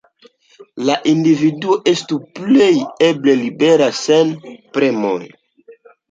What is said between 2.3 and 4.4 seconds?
plej eble libera sen